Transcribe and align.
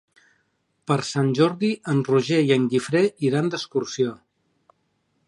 Per 0.91 0.97
Sant 1.09 1.27
Jordi 1.41 1.69
en 1.93 2.01
Roger 2.09 2.41
i 2.47 2.55
en 2.57 2.67
Guifré 2.73 3.05
iran 3.29 3.53
d'excursió. 3.55 4.17